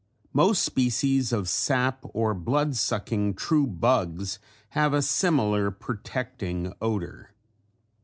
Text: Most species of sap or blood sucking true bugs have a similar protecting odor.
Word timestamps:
Most 0.33 0.63
species 0.63 1.31
of 1.31 1.47
sap 1.47 1.99
or 2.01 2.33
blood 2.33 2.75
sucking 2.75 3.35
true 3.35 3.67
bugs 3.67 4.39
have 4.69 4.95
a 4.95 5.01
similar 5.03 5.69
protecting 5.69 6.73
odor. 6.81 7.35